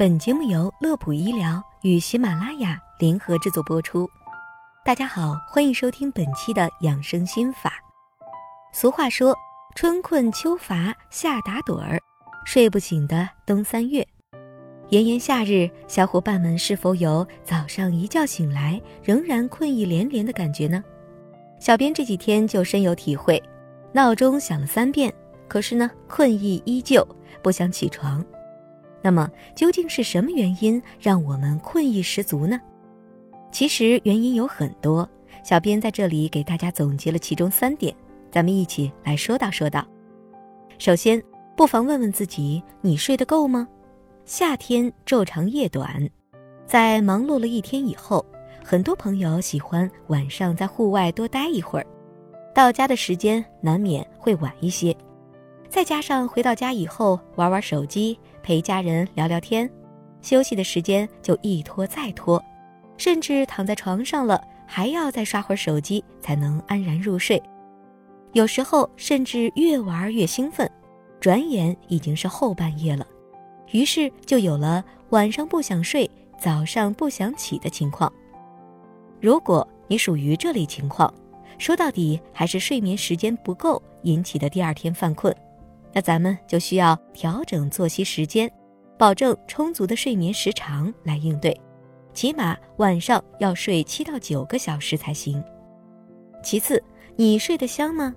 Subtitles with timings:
[0.00, 4.08] 本节目由乐普医疗与喜马拉雅联合制作播出。
[4.82, 7.74] 大家好，欢迎收听本期的养生心法。
[8.72, 9.36] 俗话说
[9.76, 12.00] ：“春困秋乏夏打盹儿，
[12.46, 14.02] 睡不醒的冬三月。”
[14.88, 20.82] 炎炎夏日，小伙伴们是否有早上一觉醒来仍然困意连连的感觉呢？
[21.60, 23.38] 小编这几天就深有体会，
[23.92, 25.12] 闹钟响了三遍，
[25.46, 27.06] 可是呢，困意依旧，
[27.42, 28.24] 不想起床。
[29.02, 32.60] 那么究竟是什么原因让我们困意十足呢？
[33.50, 35.08] 其实原因有很多，
[35.42, 37.94] 小编在这里给大家总结了其中三点，
[38.30, 39.86] 咱们一起来说道说道。
[40.78, 41.22] 首先，
[41.56, 43.66] 不妨问问自己：你睡得够吗？
[44.24, 46.08] 夏天昼长夜短，
[46.66, 48.24] 在忙碌了一天以后，
[48.62, 51.86] 很多朋友喜欢晚上在户外多待一会儿，
[52.54, 54.94] 到家的时间难免会晚一些。
[55.68, 59.70] 再加上回到家以后玩玩手机，陪家人聊聊天，
[60.22, 62.42] 休息的时间就一拖再拖，
[62.96, 67.42] 甚至躺在床上了还要再刷会儿手机才能安然入睡。
[68.32, 70.70] 有时候甚至越玩越兴奋，
[71.20, 73.06] 转眼已经是后半夜了，
[73.72, 78.12] 于是就有了晚上不想睡、早上不想起的情况。
[79.20, 81.12] 如果你属于这类情况，
[81.58, 85.34] 说到底还是睡眠时间不够引起的第二天犯困。
[85.92, 88.50] 那咱们就需要调整作息时间，
[88.98, 91.58] 保证充足的睡眠时长来应对，
[92.14, 95.42] 起码晚上要睡七到九个小时才行。
[96.42, 96.82] 其次，
[97.16, 98.14] 你睡得香吗？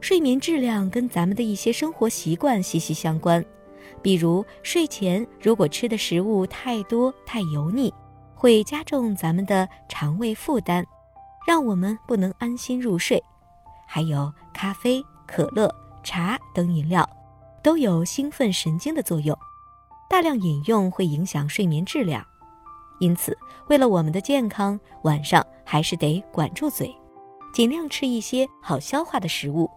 [0.00, 3.44] 睡眠质量跟咱们的一些生活习惯息息相关，
[4.02, 7.92] 比如睡前如果吃的食物太多太油腻，
[8.34, 10.84] 会加重咱们的肠胃负担，
[11.46, 13.22] 让我们不能安心入睡。
[13.86, 15.68] 还有咖啡、可乐。
[16.08, 17.06] 茶等饮料
[17.62, 19.38] 都有兴奋神经的作用，
[20.08, 22.24] 大量饮用会影响睡眠质量。
[22.98, 23.36] 因此，
[23.68, 26.96] 为了我们的健康，晚上还是得管住嘴，
[27.52, 29.70] 尽量吃一些好消化的食物。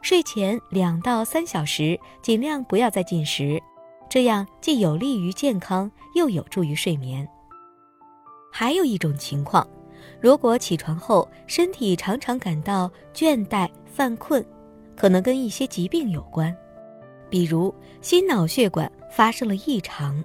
[0.00, 3.62] 睡前两到三小时，尽量不要再进食，
[4.08, 7.28] 这样既有利于健康，又有助于睡眠。
[8.50, 9.68] 还有一种情况，
[10.18, 14.42] 如果起床后身体常常感到倦怠、犯困。
[14.98, 16.52] 可能跟一些疾病有关，
[17.30, 20.22] 比如心脑血管发生了异常，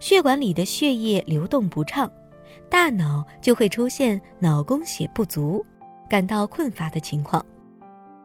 [0.00, 2.10] 血管里的血液流动不畅，
[2.68, 5.64] 大脑就会出现脑供血不足，
[6.10, 7.44] 感到困乏的情况，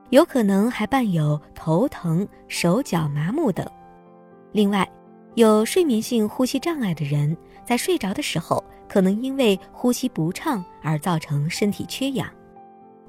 [0.09, 3.63] 有可能还伴有头疼、手脚麻木等。
[4.53, 4.89] 另外，
[5.35, 12.27] 有睡眠性呼吸障碍的人在睡着的时候，可能因为呼吸不畅而造成身体缺氧。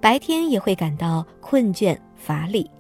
[0.01, 2.71] 白天也会感到困倦乏力，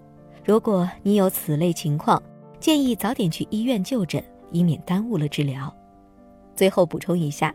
[0.43, 2.22] 如果你有此类情况，
[2.59, 5.71] 建议早点去医院就诊，以免耽误了治疗。
[6.56, 7.55] 最后补充一下，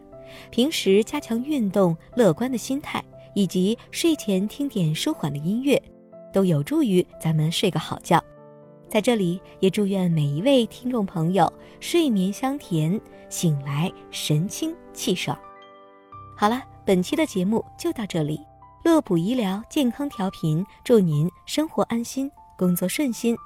[0.51, 5.81] 平时加强运动、乐观的心态，以及睡前听点舒缓的音乐，
[6.31, 8.23] 都有助于咱们睡个好觉。
[8.87, 15.35] 在这里也祝愿每一位听众朋友睡眠香甜，醒来神清气爽。
[16.37, 18.39] 好了，本期的节目就到这里。
[18.83, 23.37] 乐普医疗健康调频，祝您生活安心，工作顺心。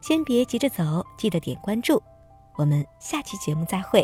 [0.00, 2.02] 先别急着走，记得点关注。
[2.56, 4.02] 我们下期节目再会。